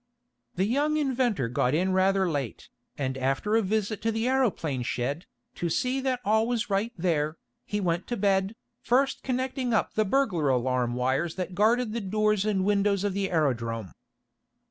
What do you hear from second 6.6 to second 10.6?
right there, he went to bed, first connecting up the burglar